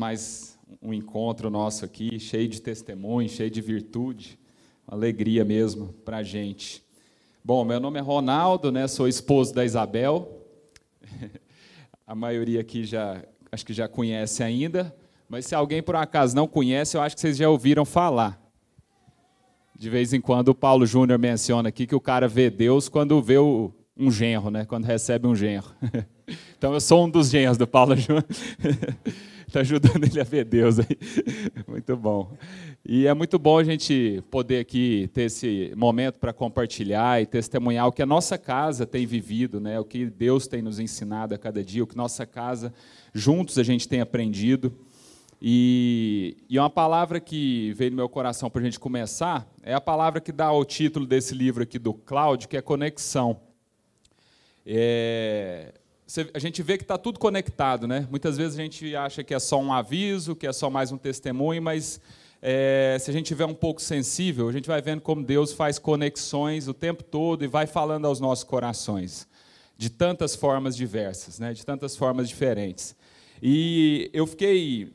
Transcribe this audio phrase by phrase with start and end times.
[0.00, 4.38] mais um encontro nosso aqui, cheio de testemunho, cheio de virtude,
[4.88, 6.82] uma alegria mesmo para a gente.
[7.44, 8.88] Bom, meu nome é Ronaldo, né?
[8.88, 10.42] Sou esposo da Isabel.
[12.06, 13.22] A maioria aqui já,
[13.52, 14.96] acho que já conhece ainda,
[15.28, 18.40] mas se alguém por acaso não conhece, eu acho que vocês já ouviram falar.
[19.78, 23.20] De vez em quando o Paulo Júnior menciona aqui que o cara vê Deus quando
[23.20, 24.64] vê o, um genro, né?
[24.64, 25.68] Quando recebe um genro.
[26.56, 28.24] Então eu sou um dos genros do Paulo Júnior.
[29.46, 30.98] Está ajudando ele a ver Deus aí.
[31.66, 32.32] Muito bom.
[32.84, 37.86] E é muito bom a gente poder aqui ter esse momento para compartilhar e testemunhar
[37.86, 39.78] o que a nossa casa tem vivido, né?
[39.78, 42.72] o que Deus tem nos ensinado a cada dia, o que nossa casa,
[43.12, 44.72] juntos, a gente tem aprendido.
[45.42, 49.80] E, e uma palavra que veio no meu coração para a gente começar é a
[49.80, 53.40] palavra que dá o título desse livro aqui do Cláudio, que é conexão.
[54.66, 55.72] É,
[56.34, 58.06] a gente vê que está tudo conectado, né?
[58.10, 60.98] Muitas vezes a gente acha que é só um aviso, que é só mais um
[60.98, 62.00] testemunho, mas
[62.42, 65.78] é, se a gente tiver um pouco sensível, a gente vai vendo como Deus faz
[65.78, 69.28] conexões o tempo todo e vai falando aos nossos corações,
[69.76, 71.52] de tantas formas diversas, né?
[71.52, 72.96] de tantas formas diferentes.
[73.40, 74.92] E eu fiquei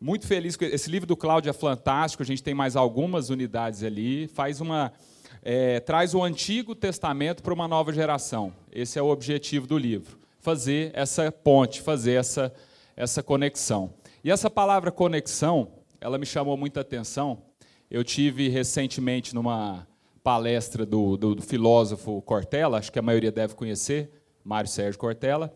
[0.00, 3.82] muito feliz com esse livro do Cláudio é fantástico, a gente tem mais algumas unidades
[3.82, 4.92] ali, faz uma
[5.42, 8.50] é, traz o Antigo Testamento para uma nova geração.
[8.72, 12.52] Esse é o objetivo do livro fazer essa ponte, fazer essa,
[12.94, 13.94] essa conexão.
[14.22, 17.38] E essa palavra conexão, ela me chamou muita atenção.
[17.90, 19.88] Eu tive recentemente numa
[20.22, 24.10] palestra do, do, do filósofo Cortella, acho que a maioria deve conhecer,
[24.44, 25.50] Mário Sérgio Cortella,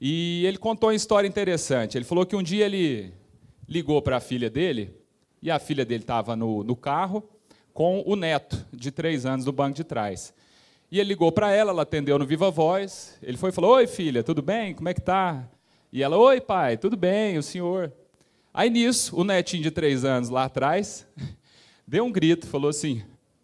[0.00, 1.96] e ele contou uma história interessante.
[1.96, 3.14] Ele falou que um dia ele
[3.68, 4.96] ligou para a filha dele,
[5.40, 7.22] e a filha dele estava no, no carro
[7.72, 10.34] com o neto, de três anos, no banco de trás.
[10.94, 13.18] E ele ligou para ela, ela atendeu no Viva Voz.
[13.20, 14.72] Ele foi e falou: Oi, filha, tudo bem?
[14.72, 15.44] Como é que tá?
[15.92, 17.92] E ela: Oi, pai, tudo bem, o senhor?
[18.52, 21.04] Aí nisso, o netinho de três anos lá atrás
[21.84, 23.02] deu um grito, falou assim: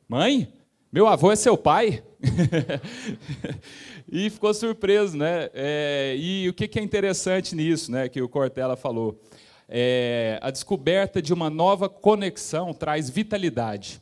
[0.09, 0.47] Mãe,
[0.93, 2.05] meu avô é seu pai?
[4.09, 5.51] e ficou surpreso, né?
[5.53, 8.09] É, e o que é interessante nisso, né?
[8.09, 9.21] Que o Cortella falou.
[9.69, 14.01] É, a descoberta de uma nova conexão traz vitalidade.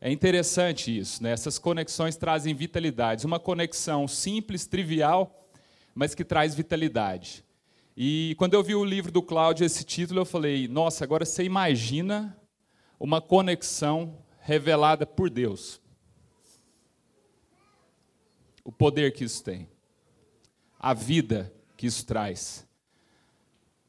[0.00, 1.30] É interessante isso, né?
[1.30, 3.26] essas conexões trazem vitalidade.
[3.26, 5.46] Uma conexão simples, trivial,
[5.94, 7.44] mas que traz vitalidade.
[7.94, 11.44] E quando eu vi o livro do Cláudio, esse título, eu falei: nossa, agora você
[11.44, 12.34] imagina
[12.98, 15.82] uma conexão revelada por Deus.
[18.64, 19.68] O poder que isso tem,
[20.78, 22.66] a vida que isso traz,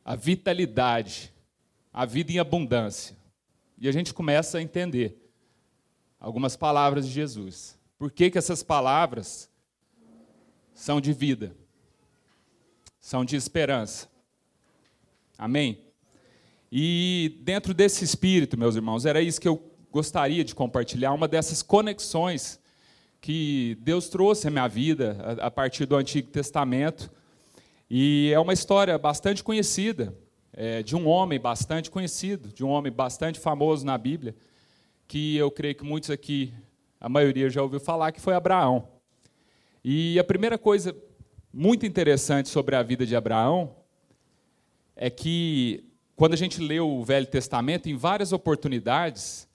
[0.03, 1.33] a vitalidade,
[1.93, 3.15] a vida em abundância.
[3.77, 5.20] E a gente começa a entender
[6.21, 7.75] algumas palavras de Jesus.
[7.97, 9.49] Por que, que essas palavras
[10.73, 11.55] são de vida?
[12.99, 14.07] São de esperança.
[15.35, 15.79] Amém?
[16.71, 19.61] E dentro desse espírito, meus irmãos, era isso que eu
[19.91, 22.61] gostaria de compartilhar, uma dessas conexões
[23.19, 27.11] que Deus trouxe à minha vida a partir do Antigo Testamento.
[27.89, 30.15] E é uma história bastante conhecida,
[30.53, 34.35] é, de um homem bastante conhecido, de um homem bastante famoso na Bíblia,
[35.11, 36.53] que eu creio que muitos aqui,
[36.97, 38.87] a maioria já ouviu falar, que foi Abraão.
[39.83, 40.95] E a primeira coisa
[41.53, 43.75] muito interessante sobre a vida de Abraão
[44.95, 45.83] é que,
[46.15, 49.49] quando a gente lê o Velho Testamento, em várias oportunidades,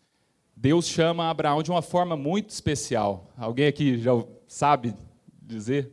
[0.55, 3.33] Deus chama Abraão de uma forma muito especial.
[3.35, 4.13] Alguém aqui já
[4.47, 4.95] sabe
[5.41, 5.91] dizer?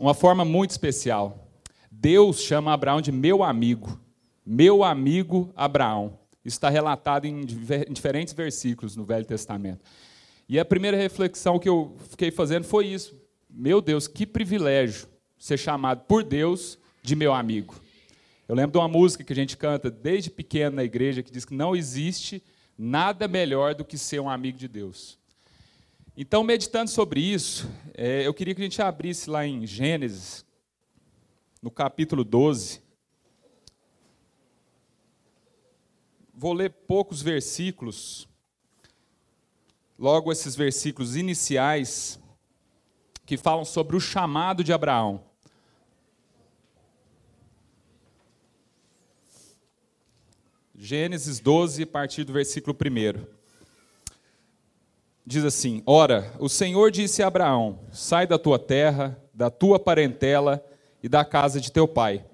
[0.00, 1.48] Uma forma muito especial.
[1.92, 4.00] Deus chama Abraão de meu amigo.
[4.44, 7.44] Meu amigo Abraão está relatado em
[7.90, 9.84] diferentes versículos no Velho Testamento.
[10.48, 13.20] E a primeira reflexão que eu fiquei fazendo foi isso.
[13.50, 15.08] Meu Deus, que privilégio
[15.38, 17.74] ser chamado por Deus de meu amigo.
[18.48, 21.44] Eu lembro de uma música que a gente canta desde pequeno na igreja que diz
[21.44, 22.42] que não existe
[22.78, 25.18] nada melhor do que ser um amigo de Deus.
[26.16, 30.44] Então, meditando sobre isso, é, eu queria que a gente abrisse lá em Gênesis,
[31.60, 32.80] no capítulo 12.
[36.36, 38.28] Vou ler poucos versículos,
[39.98, 42.20] logo esses versículos iniciais,
[43.24, 45.24] que falam sobre o chamado de Abraão.
[50.74, 53.24] Gênesis 12, a partir do versículo 1.
[55.24, 60.64] Diz assim: Ora, o Senhor disse a Abraão: Sai da tua terra, da tua parentela
[61.02, 62.24] e da casa de teu pai.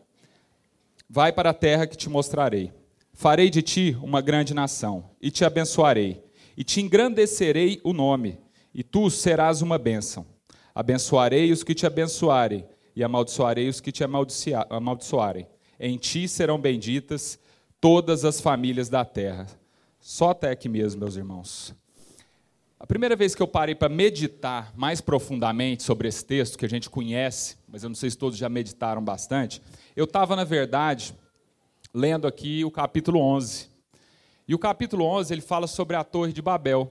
[1.09, 2.82] Vai para a terra que te mostrarei.
[3.23, 6.25] Farei de ti uma grande nação, e te abençoarei,
[6.57, 8.37] e te engrandecerei o nome,
[8.75, 10.27] e tu serás uma bênção.
[10.75, 12.67] Abençoarei os que te abençoarem,
[12.97, 15.47] e amaldiçoarei os que te amaldiçoarem.
[15.79, 17.39] em ti serão benditas
[17.81, 19.47] todas as famílias da terra.
[20.01, 21.77] Só até aqui mesmo, meus irmãos.
[22.77, 26.69] A primeira vez que eu parei para meditar mais profundamente sobre esse texto, que a
[26.69, 29.63] gente conhece, mas eu não sei se todos já meditaram bastante,
[29.95, 31.15] eu estava, na verdade,
[31.95, 33.69] lendo aqui o capítulo 11.
[34.49, 36.91] E o capítulo 11 ele fala sobre a Torre de Babel.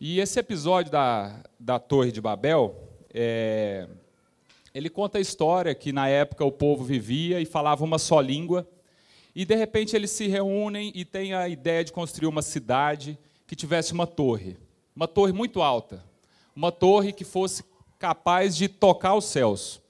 [0.00, 2.76] E esse episódio da, da Torre de Babel,
[3.12, 3.88] é,
[4.72, 8.68] ele conta a história que na época o povo vivia e falava uma só língua,
[9.34, 13.56] e de repente eles se reúnem e têm a ideia de construir uma cidade que
[13.56, 14.56] tivesse uma torre,
[14.94, 16.04] uma torre muito alta,
[16.54, 17.64] uma torre que fosse
[17.98, 19.80] capaz de tocar os céus.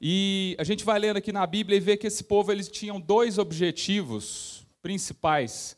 [0.00, 3.00] E a gente vai lendo aqui na Bíblia e vê que esse povo eles tinham
[3.00, 5.76] dois objetivos principais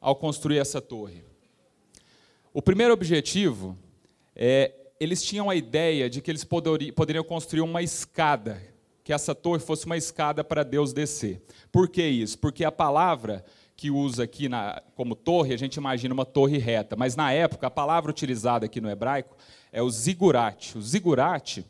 [0.00, 1.24] ao construir essa torre.
[2.52, 3.76] O primeiro objetivo
[4.36, 8.62] é eles tinham a ideia de que eles poderiam construir uma escada,
[9.02, 11.42] que essa torre fosse uma escada para Deus descer.
[11.72, 12.38] Por que isso?
[12.38, 13.44] Porque a palavra
[13.76, 17.66] que usa aqui na, como torre, a gente imagina uma torre reta, mas na época
[17.66, 19.36] a palavra utilizada aqui no hebraico
[19.72, 20.78] é o zigurate.
[20.78, 21.66] O zigurate,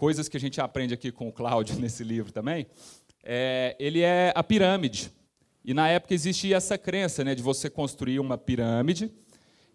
[0.00, 2.66] coisas que a gente aprende aqui com o Cláudio nesse livro também,
[3.22, 5.12] é, ele é a pirâmide.
[5.62, 9.12] E na época existia essa crença né, de você construir uma pirâmide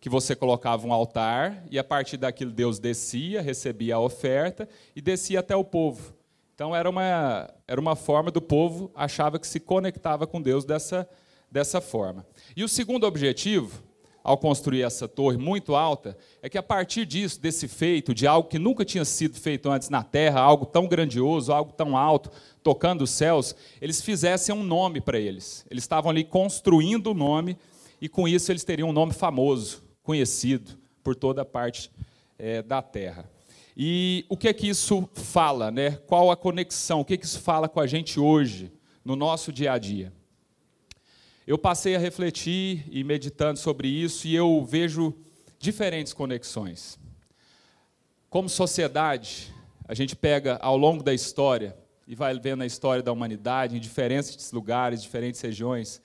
[0.02, 5.02] que você colocava um altar e a partir daquilo Deus descia, recebia a oferta e
[5.02, 6.16] descia até o povo.
[6.56, 11.08] Então era uma, era uma forma do povo achava que se conectava com Deus dessa,
[11.52, 12.26] dessa forma.
[12.56, 13.84] E o segundo objetivo,
[14.26, 18.50] ao construir essa torre muito alta, é que a partir disso, desse feito, de algo
[18.50, 22.32] que nunca tinha sido feito antes na terra, algo tão grandioso, algo tão alto,
[22.64, 25.64] tocando os céus, eles fizessem um nome para eles.
[25.70, 27.56] Eles estavam ali construindo o nome
[28.02, 30.72] e com isso eles teriam um nome famoso conhecido
[31.04, 31.92] por toda a parte
[32.40, 33.30] é, da terra.
[33.78, 36.00] E o que é que isso fala, né?
[36.08, 37.02] Qual a conexão?
[37.02, 38.72] O que é que isso fala com a gente hoje,
[39.04, 40.12] no nosso dia a dia?
[41.48, 45.14] Eu passei a refletir e meditando sobre isso e eu vejo
[45.60, 46.98] diferentes conexões.
[48.32, 49.54] Como sociedade,
[49.88, 51.78] a gente pega ao longo da história
[52.08, 56.02] e vai vendo a história da humanidade em diferentes lugares, diferentes regiões.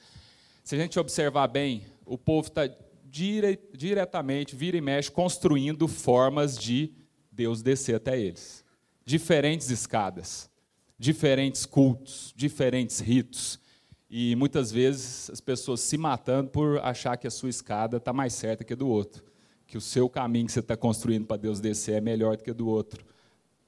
[0.63, 2.69] Se a gente observar bem, o povo está
[3.05, 6.93] dire, diretamente, vira e mexe, construindo formas de
[7.33, 8.65] Deus descer até eles.
[9.05, 10.51] Diferentes escadas,
[10.99, 13.60] diferentes cultos, diferentes ritos.
[14.11, 18.33] E muitas vezes as pessoas se matando por achar que a sua escada está mais
[18.33, 19.23] certa que a do outro.
[19.69, 22.51] Que o seu caminho que você está construindo para Deus descer é melhor do que
[22.51, 23.05] o do outro.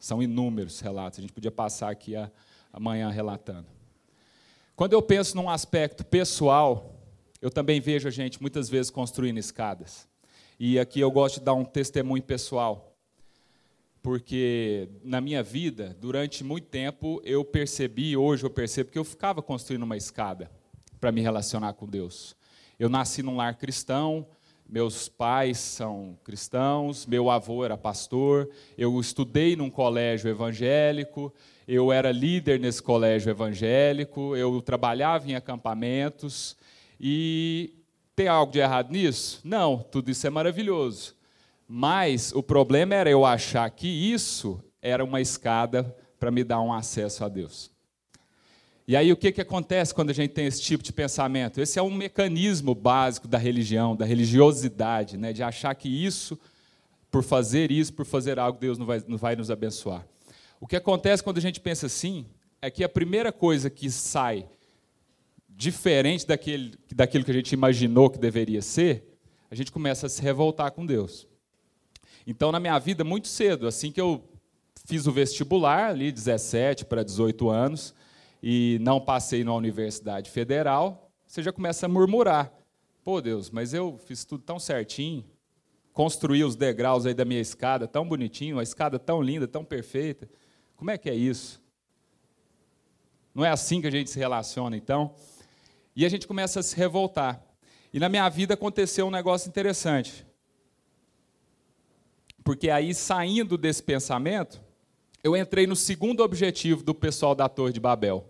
[0.01, 1.21] São inúmeros relatos.
[1.21, 2.29] A gente podia passar aqui a,
[2.73, 3.69] amanhã relatando.
[4.75, 6.93] Quando eu penso num aspecto pessoal,
[7.41, 10.09] eu também vejo a gente muitas vezes construindo escadas.
[10.59, 12.92] E aqui eu gosto de dar um testemunho pessoal,
[14.03, 19.41] porque na minha vida, durante muito tempo, eu percebi, hoje eu percebo, que eu ficava
[19.41, 20.51] construindo uma escada
[21.01, 22.37] para me relacionar com Deus.
[22.79, 24.27] Eu nasci num lar cristão,
[24.69, 31.33] meus pais são cristãos, meu avô era pastor, eu estudei num colégio evangélico,
[31.69, 36.57] eu era líder nesse colégio evangélico, eu trabalhava em acampamentos,
[36.99, 37.75] e
[38.17, 39.41] tem algo de errado nisso?
[39.45, 41.15] Não, tudo isso é maravilhoso.
[41.75, 46.71] Mas o problema era eu achar que isso era uma escada para me dar um
[46.71, 47.71] acesso a Deus.
[48.87, 51.63] E aí o que, que acontece quando a gente tem esse tipo de pensamento?
[51.63, 55.33] Esse é um mecanismo básico da religião, da religiosidade, né?
[55.33, 56.39] de achar que isso,
[57.11, 60.07] por fazer isso, por fazer algo, Deus não vai, não vai nos abençoar.
[60.61, 62.27] O que acontece quando a gente pensa assim
[62.61, 64.47] é que a primeira coisa que sai
[65.49, 69.17] diferente daquele, daquilo que a gente imaginou que deveria ser,
[69.51, 71.32] a gente começa a se revoltar com Deus.
[72.27, 74.23] Então, na minha vida, muito cedo, assim que eu
[74.87, 77.95] fiz o vestibular, ali 17 para 18 anos,
[78.43, 82.53] e não passei na Universidade Federal, você já começa a murmurar.
[83.05, 85.25] Pô, Deus, mas eu fiz tudo tão certinho,
[85.93, 90.29] construí os degraus aí da minha escada tão bonitinho, uma escada tão linda, tão perfeita.
[90.77, 91.63] Como é que é isso?
[93.35, 95.15] Não é assim que a gente se relaciona, então?
[95.97, 97.43] E a gente começa a se revoltar.
[97.93, 100.27] E na minha vida aconteceu um negócio interessante.
[102.45, 104.61] Porque aí, saindo desse pensamento,
[105.23, 108.29] eu entrei no segundo objetivo do pessoal da Torre de Babel.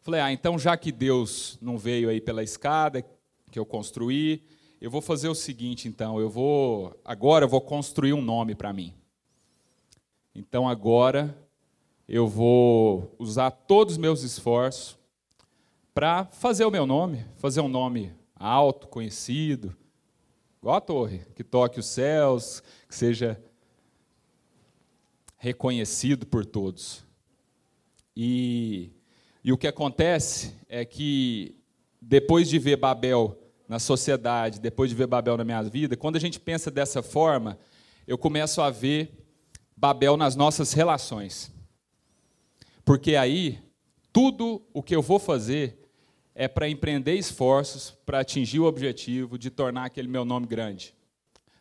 [0.00, 3.04] Falei, ah, então já que Deus não veio aí pela escada
[3.50, 4.42] que eu construí,
[4.80, 8.72] eu vou fazer o seguinte, então, eu vou, agora eu vou construir um nome para
[8.72, 8.94] mim.
[10.34, 11.36] Então agora
[12.08, 14.98] eu vou usar todos os meus esforços
[15.92, 19.76] para fazer o meu nome, fazer um nome alto, conhecido,
[20.60, 23.42] igual a torre, que toque os céus, que seja
[25.38, 27.04] reconhecido por todos.
[28.16, 28.90] E
[29.42, 31.56] E o que acontece é que,
[32.00, 36.20] depois de ver Babel na sociedade, depois de ver Babel na minha vida, quando a
[36.20, 37.58] gente pensa dessa forma,
[38.06, 39.24] eu começo a ver
[39.74, 41.50] Babel nas nossas relações.
[42.84, 43.58] Porque aí,
[44.12, 45.79] tudo o que eu vou fazer
[46.40, 50.94] é para empreender esforços para atingir o objetivo de tornar aquele meu nome grande,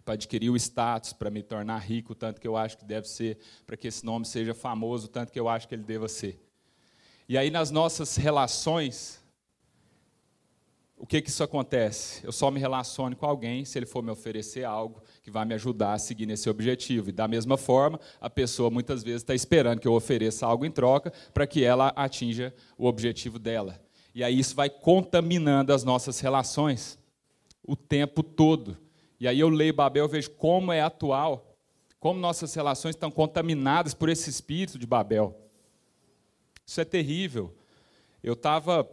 [0.06, 3.40] para adquirir o status, para me tornar rico, tanto que eu acho que deve ser,
[3.68, 6.42] para que esse nome seja famoso, tanto que eu acho que ele deva ser.
[7.28, 9.22] E aí, nas nossas relações,
[10.96, 12.26] o que, que isso acontece?
[12.26, 15.56] Eu só me relaciono com alguém se ele for me oferecer algo que vai me
[15.56, 17.10] ajudar a seguir nesse objetivo.
[17.10, 20.72] E da mesma forma, a pessoa muitas vezes está esperando que eu ofereça algo em
[20.72, 23.89] troca para que ela atinja o objetivo dela.
[24.20, 27.00] E aí isso vai contaminando as nossas relações
[27.66, 28.78] o tempo todo.
[29.18, 31.56] E aí eu leio Babel e vejo como é atual,
[32.02, 35.40] como nossas relações estão contaminadas por esse espírito de Babel.
[36.68, 37.56] Isso é terrível.
[38.22, 38.86] Eu estava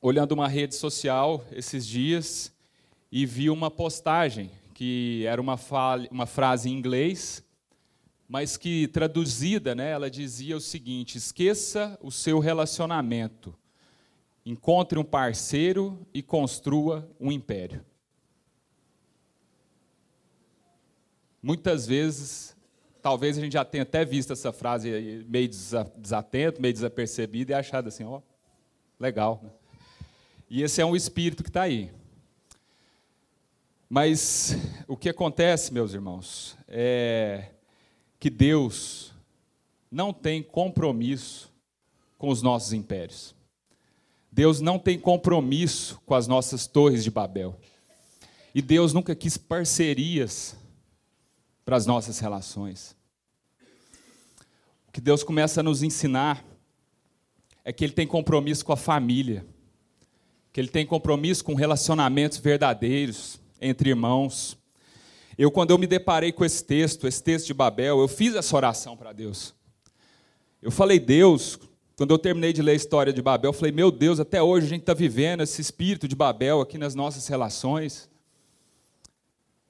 [0.00, 2.52] olhando uma rede social esses dias
[3.10, 5.58] e vi uma postagem que era uma,
[6.12, 7.42] uma frase em inglês,
[8.28, 13.52] mas que traduzida, né, ela dizia o seguinte: esqueça o seu relacionamento,
[14.44, 17.84] encontre um parceiro e construa um império.
[21.42, 22.56] Muitas vezes
[23.00, 27.88] talvez a gente já tenha até visto essa frase meio desatento, meio desapercebida e achado
[27.88, 28.20] assim, ó,
[28.98, 29.40] legal.
[29.42, 29.50] Né?
[30.48, 31.90] E esse é um espírito que está aí.
[33.88, 34.56] Mas
[34.86, 37.50] o que acontece, meus irmãos, é
[38.18, 39.12] que Deus
[39.90, 41.52] não tem compromisso
[42.16, 43.34] com os nossos impérios.
[44.32, 47.58] Deus não tem compromisso com as nossas torres de Babel.
[48.54, 50.56] E Deus nunca quis parcerias
[51.64, 52.96] para as nossas relações.
[54.88, 56.44] O que Deus começa a nos ensinar
[57.64, 59.46] é que Ele tem compromisso com a família,
[60.52, 64.58] que Ele tem compromisso com relacionamentos verdadeiros entre irmãos.
[65.38, 68.56] Eu, quando eu me deparei com esse texto, esse texto de Babel, eu fiz essa
[68.56, 69.54] oração para Deus.
[70.60, 71.58] Eu falei, Deus,
[72.00, 74.64] quando eu terminei de ler a história de Babel, eu falei, meu Deus, até hoje
[74.64, 78.08] a gente está vivendo esse espírito de Babel aqui nas nossas relações.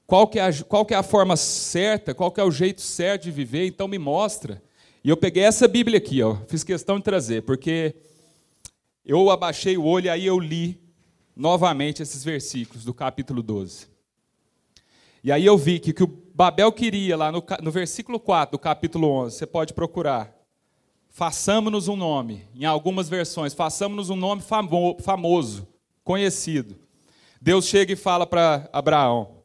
[0.06, 2.82] Qual que, é a, qual que é a forma certa, qual que é o jeito
[2.82, 4.62] certo de viver, então me mostra.
[5.02, 7.96] E eu peguei essa Bíblia aqui, ó, fiz questão de trazer, porque
[9.04, 10.80] eu abaixei o olho e aí eu li
[11.34, 13.88] novamente esses versículos do capítulo 12.
[15.24, 18.52] E aí eu vi que o que o Babel queria lá no, no versículo 4
[18.52, 20.39] do capítulo 11, você pode procurar.
[21.20, 25.68] Façamos-nos um nome, em algumas versões, façamos-nos um nome famo, famoso,
[26.02, 26.78] conhecido.
[27.38, 29.42] Deus chega e fala para Abraão: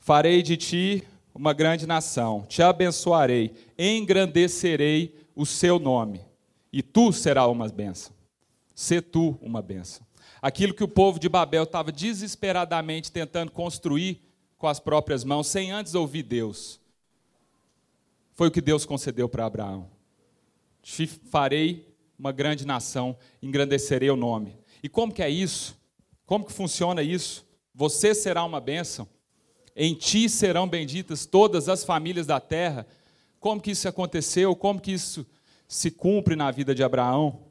[0.00, 6.22] Farei de ti uma grande nação, te abençoarei, engrandecerei o seu nome,
[6.72, 8.12] e tu serás uma bênção.
[8.74, 10.04] Se tu uma bênção.
[10.42, 14.20] Aquilo que o povo de Babel estava desesperadamente tentando construir
[14.58, 16.80] com as próprias mãos, sem antes ouvir Deus,
[18.34, 19.93] foi o que Deus concedeu para Abraão.
[20.84, 24.54] Te farei uma grande nação, engrandecerei o nome.
[24.82, 25.76] E como que é isso?
[26.26, 27.44] Como que funciona isso?
[27.74, 29.08] Você será uma bênção.
[29.74, 32.86] Em ti serão benditas todas as famílias da terra.
[33.40, 34.54] Como que isso aconteceu?
[34.54, 35.26] Como que isso
[35.66, 37.46] se cumpre na vida de Abraão?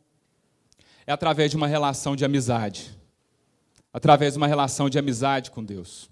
[1.07, 2.95] É através de uma relação de amizade.
[3.91, 6.07] Através de uma relação de amizade com Deus.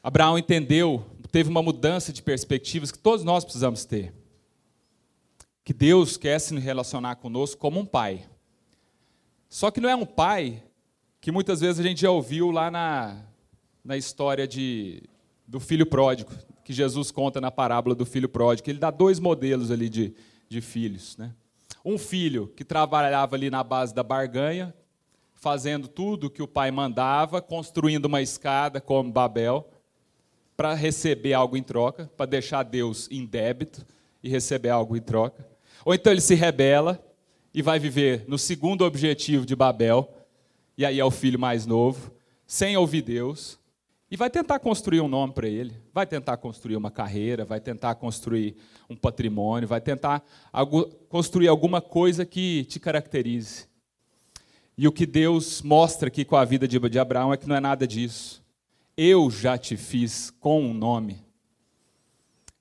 [0.00, 4.14] Abraão entendeu, teve uma mudança de perspectivas que todos nós precisamos ter.
[5.64, 8.26] Que Deus quer se relacionar conosco como um pai.
[9.48, 10.62] Só que não é um pai
[11.20, 13.22] que muitas vezes a gente já ouviu lá na,
[13.84, 15.02] na história de,
[15.46, 16.32] do filho pródigo,
[16.64, 18.70] que Jesus conta na parábola do filho pródigo.
[18.70, 20.14] Ele dá dois modelos ali de,
[20.48, 21.16] de filhos.
[21.16, 21.34] Né?
[21.84, 24.74] Um filho que trabalhava ali na base da barganha,
[25.34, 29.68] fazendo tudo que o pai mandava, construindo uma escada como Babel,
[30.56, 33.84] para receber algo em troca, para deixar Deus em débito
[34.22, 35.46] e receber algo em troca.
[35.84, 37.02] Ou então ele se rebela
[37.52, 40.12] e vai viver no segundo objetivo de Babel,
[40.76, 42.12] e aí é o filho mais novo,
[42.46, 43.58] sem ouvir Deus,
[44.10, 47.94] e vai tentar construir um nome para ele, vai tentar construir uma carreira, vai tentar
[47.94, 48.56] construir
[48.88, 50.24] um patrimônio, vai tentar
[51.08, 53.66] construir alguma coisa que te caracterize.
[54.76, 57.60] E o que Deus mostra aqui com a vida de Abraão é que não é
[57.60, 58.42] nada disso.
[58.96, 61.22] Eu já te fiz com um nome.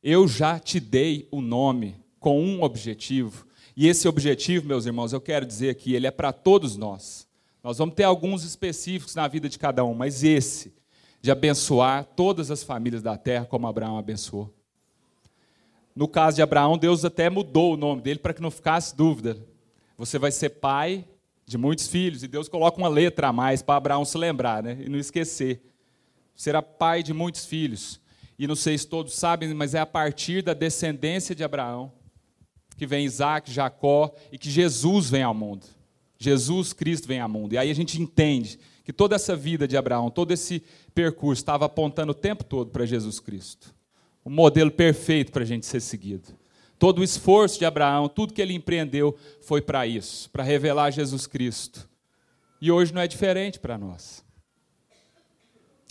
[0.02, 3.46] Eu já te dei o nome com um objetivo.
[3.76, 7.28] E esse objetivo, meus irmãos, eu quero dizer aqui, ele é para todos nós.
[7.64, 10.74] Nós vamos ter alguns específicos na vida de cada um, mas esse
[11.22, 14.54] de abençoar todas as famílias da terra, como Abraão abençoou.
[15.94, 19.38] No caso de Abraão, Deus até mudou o nome dele para que não ficasse dúvida.
[19.98, 21.06] você vai ser pai
[21.46, 22.24] de muitos filhos.
[22.24, 24.78] E Deus coloca uma letra a mais para Abraão se lembrar né?
[24.80, 25.62] e não esquecer.
[26.36, 28.00] Será pai de muitos filhos.
[28.40, 31.92] E não sei se todos sabem, mas é a partir da descendência de Abraão
[32.78, 35.66] que vem Isaac, Jacó e que Jesus vem ao mundo.
[36.18, 37.52] Jesus Cristo vem ao mundo.
[37.52, 40.64] E aí a gente entende que toda essa vida de Abraão, todo esse
[40.96, 43.76] percurso estava apontando o tempo todo para Jesus Cristo.
[44.24, 46.30] O modelo perfeito para a gente ser seguido.
[46.78, 51.28] Todo o esforço de Abraão, tudo que ele empreendeu foi para isso, para revelar Jesus
[51.28, 51.90] Cristo.
[52.62, 54.24] E hoje não é diferente para nós.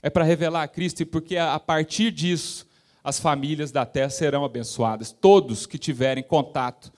[0.03, 2.67] É para revelar Cristo, e porque a partir disso
[3.03, 5.13] as famílias da terra serão abençoadas.
[5.13, 6.93] Todos que tiverem contato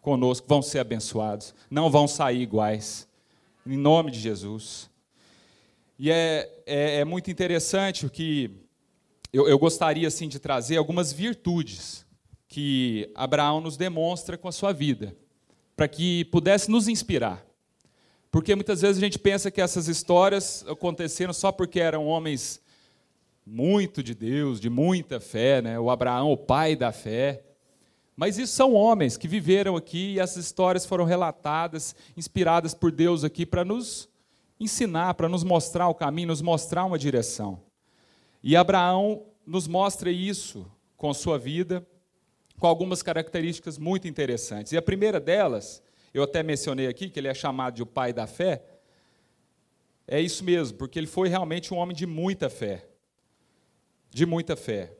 [0.00, 3.06] conosco vão ser abençoados, não vão sair iguais.
[3.66, 4.90] Em nome de Jesus.
[5.98, 8.50] E é, é, é muito interessante o que
[9.32, 12.06] eu, eu gostaria assim de trazer algumas virtudes
[12.46, 15.14] que Abraão nos demonstra com a sua vida,
[15.76, 17.44] para que pudesse nos inspirar.
[18.38, 22.62] Porque muitas vezes a gente pensa que essas histórias aconteceram só porque eram homens
[23.44, 25.76] muito de Deus, de muita fé, né?
[25.76, 27.42] o Abraão, o pai da fé.
[28.14, 33.24] Mas isso são homens que viveram aqui e essas histórias foram relatadas, inspiradas por Deus
[33.24, 34.08] aqui para nos
[34.60, 37.60] ensinar, para nos mostrar o caminho, nos mostrar uma direção.
[38.40, 40.64] E Abraão nos mostra isso
[40.96, 41.84] com sua vida,
[42.56, 44.70] com algumas características muito interessantes.
[44.70, 48.12] E a primeira delas, eu até mencionei aqui, que ele é chamado de o pai
[48.12, 48.62] da fé,
[50.06, 52.88] é isso mesmo, porque ele foi realmente um homem de muita fé.
[54.10, 54.92] De muita fé.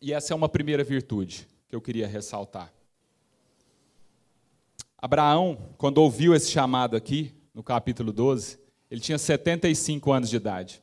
[0.00, 2.72] E essa é uma primeira virtude que eu queria ressaltar.
[4.96, 8.58] Abraão, quando ouviu esse chamado aqui, no capítulo 12,
[8.90, 10.82] ele tinha 75 anos de idade.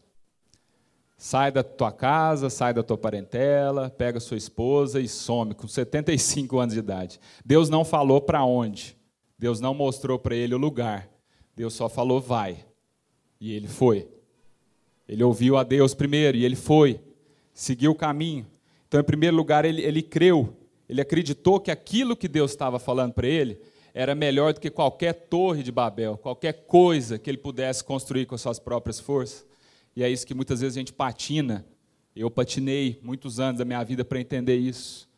[1.18, 6.60] Sai da tua casa, sai da tua parentela, pega sua esposa e some com 75
[6.60, 7.20] anos de idade.
[7.44, 8.99] Deus não falou para onde.
[9.40, 11.10] Deus não mostrou para ele o lugar.
[11.56, 12.66] Deus só falou vai.
[13.40, 14.06] E ele foi.
[15.08, 17.00] Ele ouviu a Deus primeiro e ele foi.
[17.54, 18.46] Seguiu o caminho.
[18.88, 20.58] Então, em primeiro lugar, ele, ele creu.
[20.90, 23.62] Ele acreditou que aquilo que Deus estava falando para ele
[23.94, 28.38] era melhor do que qualquer torre de Babel, qualquer coisa que ele pudesse construir com
[28.38, 29.46] suas próprias forças.
[29.96, 31.66] E é isso que muitas vezes a gente patina.
[32.16, 35.10] Eu patinei muitos anos da minha vida para entender isso.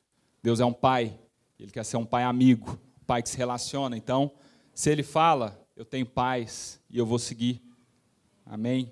[0.44, 1.18] Deus é um pai,
[1.60, 3.98] ele quer ser um pai amigo, pai que se relaciona.
[3.98, 4.32] Então,
[4.74, 7.62] se ele fala, eu tenho paz e eu vou seguir.
[8.46, 8.92] Amém?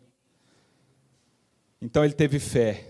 [1.81, 2.85] Então ele teve fé.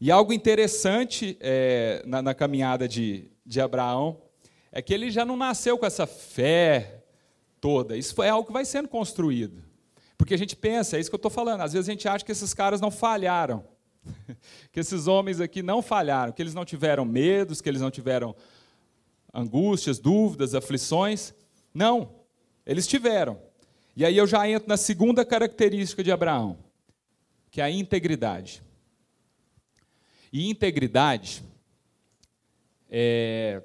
[0.00, 4.22] E algo interessante é, na, na, caminhada de, de Abraão
[4.72, 7.04] é que ele já não nasceu com essa fé
[7.60, 7.96] toda.
[7.96, 9.62] Isso é algo que vai sendo construído.
[10.16, 12.24] Porque a gente pensa, é isso que eu estou falando, às vezes a gente acha
[12.24, 13.64] que esses caras não falharam,
[14.70, 18.34] que esses homens aqui não falharam, que eles não tiveram medos, que eles não tiveram
[19.32, 21.34] angústias, dúvidas, aflições.
[21.72, 22.14] Não,
[22.66, 23.40] eles tiveram.
[23.96, 26.58] E aí eu já entro na segunda característica de Abraão,
[27.50, 28.62] que é a integridade.
[30.32, 31.42] E integridade
[32.88, 33.62] é,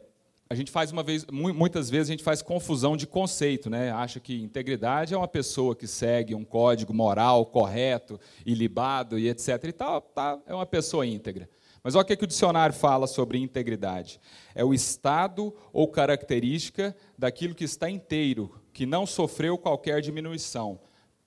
[0.47, 3.91] a gente faz uma vez, muitas vezes a gente faz confusão de conceito, né?
[3.91, 9.63] Acha que integridade é uma pessoa que segue um código moral correto, ilibado e etc.
[9.63, 11.49] E tal, tá, é uma pessoa íntegra.
[11.86, 14.19] Mas olha o que, que o dicionário fala sobre integridade:
[14.56, 20.80] é o estado ou característica daquilo que está inteiro, que não sofreu qualquer diminuição,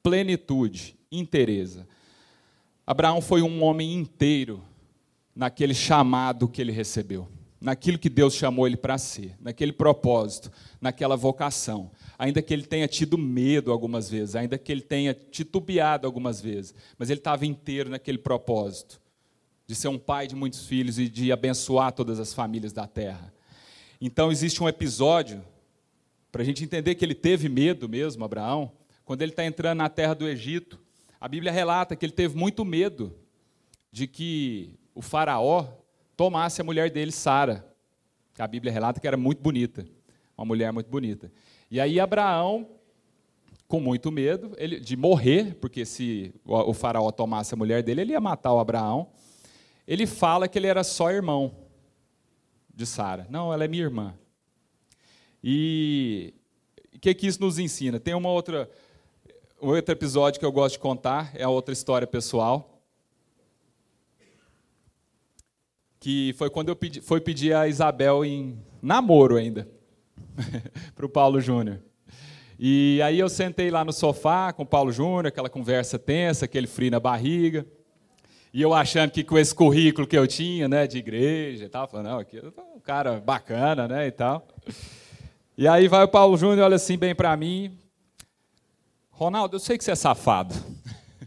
[0.03, 1.87] plenitude, inteireza.
[2.85, 4.61] Abraão foi um homem inteiro
[5.33, 7.29] naquele chamado que ele recebeu
[7.61, 10.49] naquilo que Deus chamou ele para ser, naquele propósito,
[10.81, 11.91] naquela vocação.
[12.17, 16.73] Ainda que ele tenha tido medo algumas vezes, ainda que ele tenha titubeado algumas vezes,
[16.97, 19.01] mas ele estava inteiro naquele propósito
[19.69, 23.31] de ser um pai de muitos filhos e de abençoar todas as famílias da terra.
[24.01, 25.45] Então existe um episódio
[26.33, 28.73] para a gente entender que ele teve medo mesmo, Abraão,
[29.05, 30.81] quando ele está entrando na terra do Egito.
[31.21, 33.15] A Bíblia relata que ele teve muito medo
[33.93, 35.67] de que o faraó
[36.17, 37.67] tomasse a mulher dele, Sara.
[38.39, 39.87] A Bíblia relata que era muito bonita,
[40.35, 41.31] uma mulher muito bonita.
[41.71, 42.67] E aí Abraão,
[43.67, 48.13] com muito medo ele, de morrer, porque se o, faraó tomasse a mulher dele, ele
[48.13, 49.11] ia matar o Abraão.
[49.89, 51.53] Ele fala que ele era só irmão
[52.73, 53.27] de Sara.
[53.29, 54.15] Não, ela é minha irmã.
[55.43, 56.35] E
[56.95, 57.99] o que, que isso nos ensina?
[57.99, 58.71] Tem uma outra,
[59.61, 62.79] um outro episódio que eu gosto de contar, é a outra história pessoal.
[66.01, 69.69] que foi quando eu pedi, foi pedir a Isabel em namoro ainda,
[70.95, 71.81] para o Paulo Júnior.
[72.59, 76.67] E aí eu sentei lá no sofá com o Paulo Júnior, aquela conversa tensa, aquele
[76.67, 77.67] frio na barriga.
[78.53, 81.87] E eu achando que com esse currículo que eu tinha, né, de igreja e tal,
[81.87, 82.43] falando, não, aqui é
[82.75, 84.47] um cara bacana, né, e tal.
[85.57, 87.79] E aí vai o Paulo Júnior, olha assim bem para mim.
[89.11, 90.55] Ronaldo, eu sei que você é safado.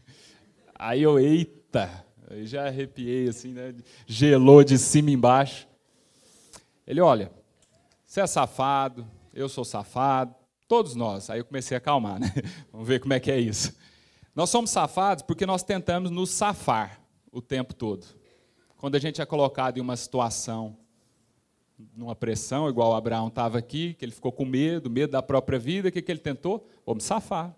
[0.73, 3.75] Aí eu, eita, eu já arrepiei assim, né?
[4.07, 5.67] Gelou de cima embaixo.
[6.87, 7.29] Ele, olha,
[8.05, 10.33] você é safado, eu sou safado,
[10.67, 11.29] todos nós.
[11.29, 12.33] Aí eu comecei a acalmar, né?
[12.71, 13.75] Vamos ver como é que é isso.
[14.33, 17.00] Nós somos safados porque nós tentamos nos safar
[17.31, 18.05] o tempo todo.
[18.77, 20.77] Quando a gente é colocado em uma situação
[21.95, 25.89] numa pressão, igual Abraão estava aqui, que ele ficou com medo, medo da própria vida,
[25.89, 26.67] o que, que ele tentou?
[26.85, 27.55] Vamos safar.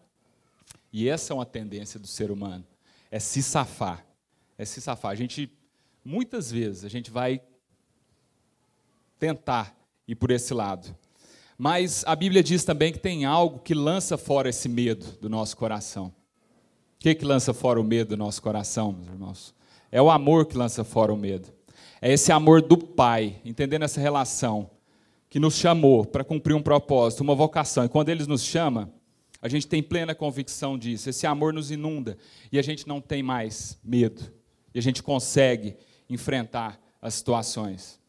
[0.92, 2.66] E essa é uma tendência do ser humano,
[3.12, 4.06] é se safar.
[4.58, 5.12] É se safar.
[5.12, 5.52] A gente,
[6.06, 7.42] muitas vezes, a gente vai
[9.18, 9.76] tentar
[10.08, 10.96] ir por esse lado.
[11.58, 15.58] Mas a Bíblia diz também que tem algo que lança fora esse medo do nosso
[15.58, 16.08] coração.
[16.08, 19.56] O que, que lança fora o medo do nosso coração, meus irmãos?
[19.94, 21.54] É o amor que lança fora o medo.
[22.02, 24.72] É esse amor do Pai, entendendo essa relação,
[25.30, 27.86] que nos chamou para cumprir um propósito, uma vocação.
[27.86, 28.92] E quando Ele nos chama,
[29.40, 31.12] a gente tem plena convicção disso.
[31.12, 32.18] Esse amor nos inunda
[32.52, 34.34] e a gente não tem mais medo.
[34.74, 35.78] E a gente consegue
[36.10, 38.00] enfrentar as situações.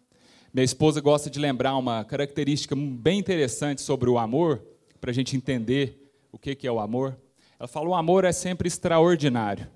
[0.55, 4.65] Minha esposa gosta de lembrar uma característica bem interessante sobre o amor,
[5.03, 7.15] para a gente entender o que é o amor.
[7.59, 9.74] Ela fala: o amor é sempre extraordinário.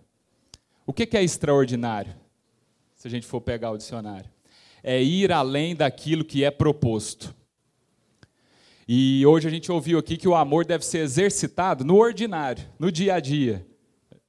[0.89, 2.15] O que é extraordinário?
[2.99, 4.29] se a gente for pegar o dicionário.
[4.83, 7.35] É ir além daquilo que é proposto.
[8.89, 12.91] E hoje a gente ouviu aqui que o amor deve ser exercitado no ordinário, no
[12.91, 13.65] dia a dia.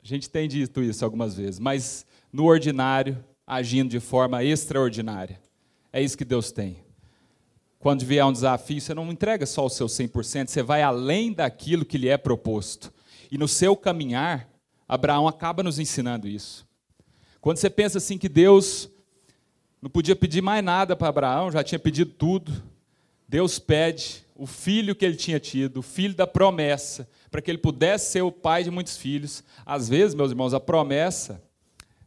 [0.03, 5.41] A gente tem dito isso algumas vezes, mas no ordinário, agindo de forma extraordinária.
[5.91, 6.83] É isso que Deus tem.
[7.79, 11.85] Quando vier um desafio, você não entrega só o seu 100%, você vai além daquilo
[11.85, 12.93] que lhe é proposto.
[13.31, 14.47] E no seu caminhar,
[14.89, 16.67] Abraão acaba nos ensinando isso.
[17.39, 18.89] Quando você pensa assim que Deus
[19.79, 22.51] não podia pedir mais nada para Abraão, já tinha pedido tudo,
[23.27, 27.59] Deus pede o filho que ele tinha tido, o filho da promessa, para que ele
[27.59, 29.43] pudesse ser o pai de muitos filhos.
[29.63, 31.39] Às vezes, meus irmãos, a promessa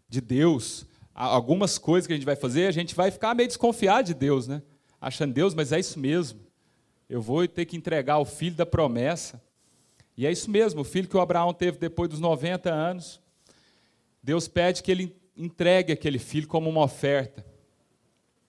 [0.09, 4.07] de Deus, algumas coisas que a gente vai fazer, a gente vai ficar meio desconfiado
[4.07, 4.61] de Deus, né?
[5.01, 6.41] Achando, Deus, mas é isso mesmo.
[7.09, 9.41] Eu vou ter que entregar o filho da promessa.
[10.17, 13.21] E é isso mesmo, o filho que o Abraão teve depois dos 90 anos.
[14.23, 17.45] Deus pede que ele entregue aquele filho como uma oferta.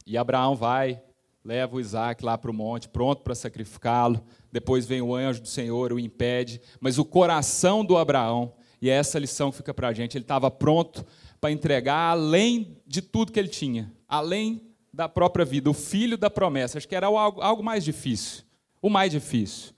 [0.05, 1.01] E Abraão vai,
[1.43, 4.23] leva o Isaac lá para o monte, pronto para sacrificá-lo.
[4.51, 6.61] Depois vem o anjo do Senhor, o impede.
[6.79, 10.25] Mas o coração do Abraão, e é essa lição que fica para a gente, ele
[10.25, 11.05] estava pronto
[11.39, 14.61] para entregar além de tudo que ele tinha, além
[14.93, 16.77] da própria vida, o filho da promessa.
[16.77, 18.43] Acho que era algo, algo mais difícil,
[18.81, 19.73] o mais difícil.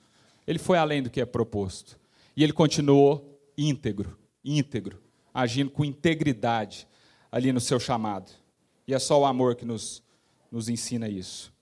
[0.48, 2.00] Ele foi além do que é proposto.
[2.36, 5.02] E ele continuou íntegro, íntegro,
[5.34, 6.88] agindo com integridade,
[7.32, 8.32] ali no seu chamado.
[8.88, 10.04] E é só o amor que nos,
[10.52, 11.54] nos ensina isso.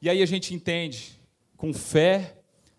[0.00, 1.20] E aí a gente entende,
[1.56, 2.38] com fé,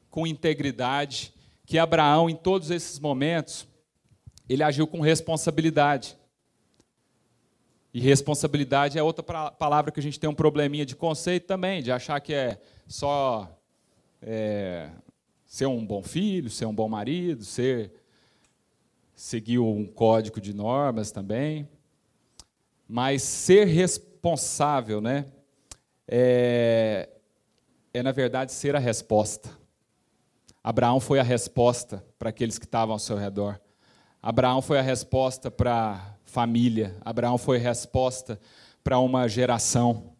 [0.10, 1.34] com integridade,
[1.66, 3.68] que Abraão, em todos esses momentos,
[4.50, 6.18] ele agiu com responsabilidade.
[7.94, 11.92] E responsabilidade é outra palavra que a gente tem um probleminha de conceito também, de
[11.92, 13.60] achar que é só
[14.22, 14.90] é,
[15.52, 17.92] ser um bom filho, ser um bom marido, ser
[19.14, 21.68] seguir um código de normas também.
[22.88, 25.26] Mas ser responsável, né?
[26.08, 27.10] É,
[27.94, 29.50] é na verdade ser a resposta.
[30.64, 33.60] Abraão foi a resposta para aqueles que estavam ao seu redor.
[34.24, 36.96] Abraão foi a resposta para a família.
[37.02, 38.40] Abraão foi a resposta
[38.82, 40.14] para uma geração.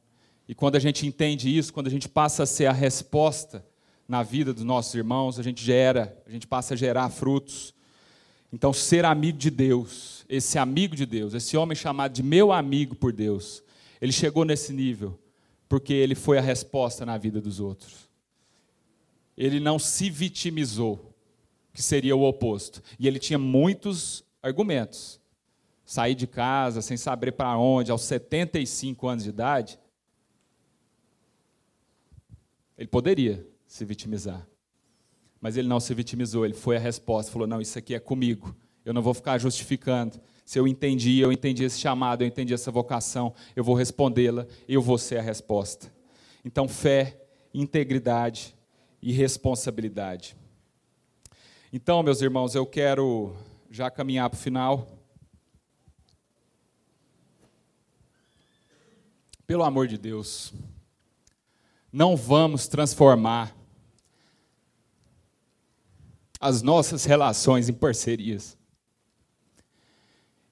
[0.46, 3.71] E quando a gente entende isso, quando a gente passa a ser a resposta
[4.12, 7.74] na vida dos nossos irmãos, a gente gera, a gente passa a gerar frutos.
[8.54, 12.96] Então, ser amigo de Deus esse amigo de Deus, esse homem chamado de meu amigo
[12.96, 13.62] por Deus,
[14.00, 15.20] ele chegou nesse nível
[15.68, 18.10] porque ele foi a resposta na vida dos outros.
[19.38, 21.14] Ele não se vitimizou,
[21.74, 22.82] que seria o oposto.
[22.98, 25.20] E ele tinha muitos argumentos.
[25.84, 29.80] Sair de casa sem saber para onde, aos 75 anos de idade,
[32.78, 34.46] ele poderia se vitimizar.
[35.40, 38.54] Mas ele não se vitimizou, ele foi a resposta, falou: não, isso aqui é comigo.
[38.84, 40.20] Eu não vou ficar justificando.
[40.44, 44.82] Se eu entendi, eu entendi esse chamado, eu entendi essa vocação, eu vou respondê-la, eu
[44.82, 45.90] vou ser a resposta.
[46.44, 47.18] Então, fé,
[47.54, 48.54] integridade
[49.02, 50.36] e responsabilidade.
[51.72, 53.34] Então, meus irmãos, eu quero
[53.70, 54.86] já caminhar para o final.
[59.48, 60.54] Pelo amor de Deus,
[61.90, 63.61] não vamos transformar
[66.42, 68.58] as nossas relações em parcerias.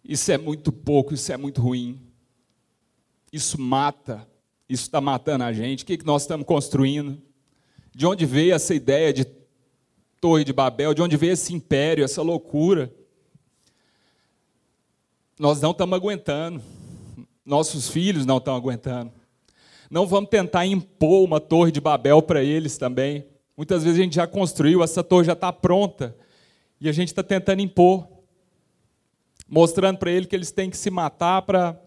[0.05, 1.99] Isso é muito pouco, isso é muito ruim.
[3.33, 4.27] Isso mata,
[4.67, 5.83] isso está matando a gente.
[5.83, 7.19] O que nós estamos construindo?
[7.93, 9.25] De onde veio essa ideia de
[10.21, 10.93] Torre de Babel?
[10.93, 12.93] De onde veio esse império, essa loucura?
[15.39, 16.61] Nós não estamos aguentando.
[17.43, 19.11] Nossos filhos não estão aguentando.
[19.89, 23.25] Não vamos tentar impor uma Torre de Babel para eles também.
[23.59, 26.15] Muitas vezes a gente já construiu, essa torre já está pronta.
[26.79, 28.07] E a gente está tentando impor.
[29.49, 31.77] Mostrando para eles que eles têm que se matar para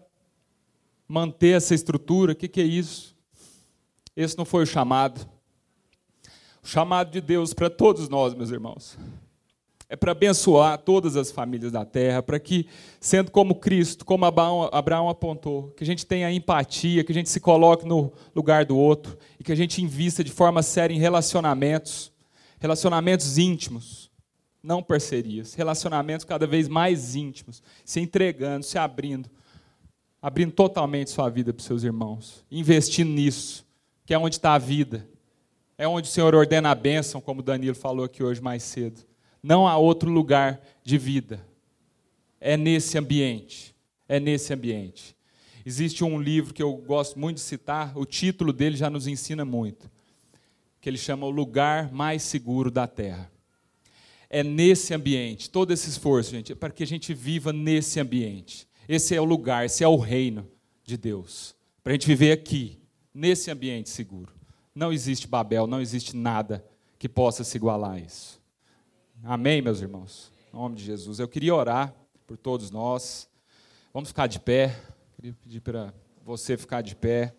[1.07, 2.33] manter essa estrutura.
[2.33, 3.17] O que, que é isso?
[4.15, 5.27] Esse não foi o chamado.
[6.61, 8.95] O chamado de Deus para todos nós, meus irmãos,
[9.93, 12.65] é para abençoar todas as famílias da terra, para que,
[12.99, 17.39] sendo como Cristo, como Abraão, apontou, que a gente tenha empatia, que a gente se
[17.39, 22.11] coloque no lugar do outro e que a gente invista de forma séria em relacionamentos,
[22.59, 24.09] relacionamentos íntimos,
[24.63, 29.29] não parcerias, relacionamentos cada vez mais íntimos, se entregando, se abrindo,
[30.19, 33.63] abrindo totalmente sua vida para os seus irmãos, investindo nisso,
[34.07, 35.07] que é onde está a vida
[35.77, 39.12] é onde o Senhor ordena a bênção, como Danilo falou aqui hoje mais cedo.
[39.43, 41.45] Não há outro lugar de vida.
[42.39, 43.75] É nesse ambiente.
[44.07, 45.13] É nesse ambiente.
[45.65, 49.45] Existe um livro que eu gosto muito de citar, o título dele já nos ensina
[49.45, 49.89] muito,
[50.81, 53.31] que ele chama O Lugar Mais Seguro da Terra.
[54.29, 58.67] É nesse ambiente, todo esse esforço, gente, é para que a gente viva nesse ambiente.
[58.89, 60.45] Esse é o lugar, esse é o reino
[60.83, 61.55] de Deus.
[61.81, 62.77] Para a gente viver aqui,
[63.13, 64.33] nesse ambiente seguro.
[64.75, 66.65] Não existe Babel, não existe nada
[66.99, 68.42] que possa se igualar a isso.
[69.25, 70.33] Amém, meus irmãos?
[70.53, 71.17] Em nome de Jesus.
[71.17, 71.95] Eu queria orar
[72.27, 73.29] por todos nós.
[73.93, 74.77] Vamos ficar de pé.
[75.15, 75.93] Queria pedir para
[76.25, 77.33] você ficar de pé.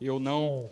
[0.00, 0.68] Eu não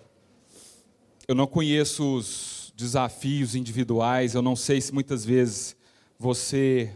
[1.28, 5.76] eu não conheço os desafios individuais, eu não sei se muitas vezes
[6.18, 6.92] você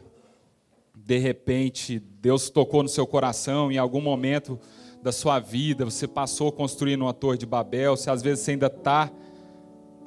[0.93, 4.59] de repente Deus tocou no seu coração em algum momento
[5.01, 8.67] da sua vida, você passou construindo uma torre de Babel, se às vezes você ainda
[8.67, 9.09] está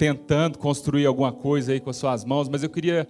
[0.02, 3.06] tentando construir alguma coisa aí com as suas mãos, mas eu queria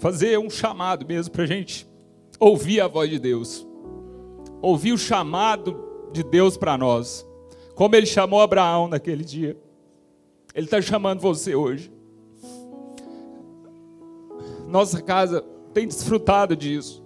[0.00, 1.88] fazer um chamado mesmo para a gente
[2.40, 3.64] ouvir a voz de Deus,
[4.60, 5.80] ouvir o chamado
[6.12, 7.24] de Deus para nós,
[7.76, 9.56] como Ele chamou Abraão naquele dia,
[10.52, 11.88] Ele está chamando você hoje.
[14.66, 17.00] Nossa casa tem desfrutado disso.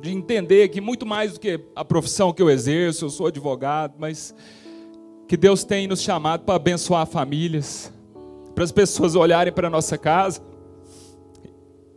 [0.00, 3.94] De entender que muito mais do que a profissão que eu exerço, eu sou advogado,
[4.00, 4.34] mas
[5.26, 7.92] que Deus tem nos chamado para abençoar famílias,
[8.54, 10.40] para as pessoas olharem para a nossa casa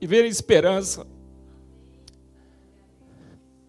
[0.02, 1.06] e verem esperança.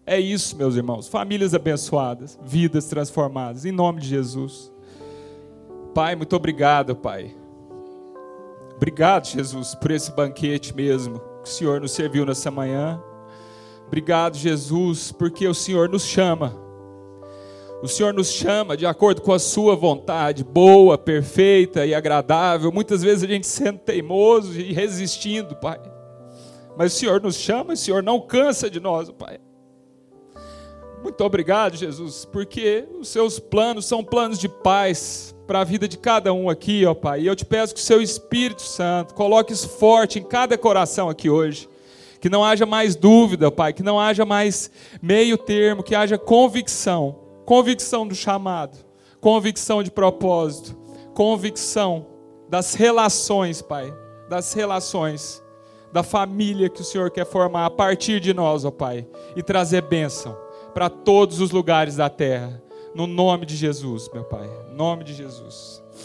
[0.05, 4.71] É isso, meus irmãos, famílias abençoadas, vidas transformadas, em nome de Jesus.
[5.93, 7.35] Pai, muito obrigado, Pai.
[8.75, 13.01] Obrigado, Jesus, por esse banquete mesmo que o Senhor nos serviu nessa manhã.
[13.85, 16.70] Obrigado, Jesus, porque o Senhor nos chama.
[17.81, 22.71] O Senhor nos chama de acordo com a Sua vontade, boa, perfeita e agradável.
[22.71, 25.79] Muitas vezes a gente sendo teimoso e resistindo, Pai.
[26.77, 29.39] Mas o Senhor nos chama o Senhor não cansa de nós, Pai.
[31.01, 35.97] Muito obrigado, Jesus, porque os seus planos são planos de paz para a vida de
[35.97, 37.21] cada um aqui, ó Pai.
[37.21, 41.09] E eu te peço que o seu Espírito Santo coloque isso forte em cada coração
[41.09, 41.67] aqui hoje
[42.19, 44.69] que não haja mais dúvida, Pai, que não haja mais
[45.01, 48.77] meio termo, que haja convicção, convicção do chamado,
[49.19, 50.73] convicção de propósito,
[51.13, 52.07] convicção
[52.47, 53.93] das relações, Pai,
[54.29, 55.43] das relações,
[55.91, 59.81] da família que o Senhor quer formar a partir de nós, ó Pai, e trazer
[59.81, 60.33] bênção
[60.73, 62.63] para todos os lugares da terra,
[62.95, 65.80] no nome de Jesus, meu Pai, no nome de Jesus.